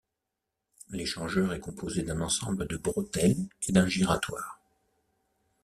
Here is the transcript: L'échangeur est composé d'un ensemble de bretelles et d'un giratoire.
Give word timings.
L'échangeur 0.89 1.53
est 1.53 1.59
composé 1.59 2.01
d'un 2.01 2.21
ensemble 2.21 2.65
de 2.67 2.75
bretelles 2.75 3.45
et 3.67 3.71
d'un 3.71 3.85
giratoire. 3.85 4.59